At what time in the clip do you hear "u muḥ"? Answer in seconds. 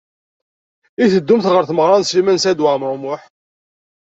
2.95-3.21